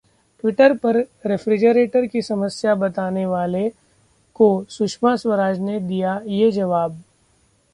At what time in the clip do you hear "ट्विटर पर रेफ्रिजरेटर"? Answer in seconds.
0.43-2.05